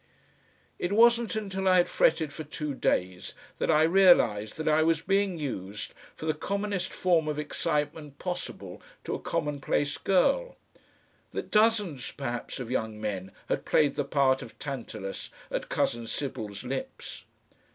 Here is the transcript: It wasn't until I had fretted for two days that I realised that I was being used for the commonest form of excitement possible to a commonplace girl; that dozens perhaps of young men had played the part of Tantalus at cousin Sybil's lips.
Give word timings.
It 0.79 0.91
wasn't 0.93 1.35
until 1.35 1.67
I 1.67 1.77
had 1.77 1.87
fretted 1.87 2.33
for 2.33 2.43
two 2.43 2.73
days 2.73 3.35
that 3.59 3.69
I 3.69 3.83
realised 3.83 4.57
that 4.57 4.67
I 4.67 4.81
was 4.81 5.01
being 5.03 5.37
used 5.37 5.93
for 6.15 6.25
the 6.25 6.33
commonest 6.33 6.91
form 6.91 7.27
of 7.27 7.37
excitement 7.37 8.17
possible 8.17 8.81
to 9.03 9.13
a 9.13 9.19
commonplace 9.21 9.99
girl; 9.99 10.55
that 11.33 11.51
dozens 11.51 12.09
perhaps 12.13 12.59
of 12.59 12.71
young 12.71 12.99
men 12.99 13.31
had 13.47 13.63
played 13.63 13.93
the 13.93 14.03
part 14.03 14.41
of 14.41 14.57
Tantalus 14.57 15.29
at 15.51 15.69
cousin 15.69 16.07
Sybil's 16.07 16.63
lips. 16.63 17.25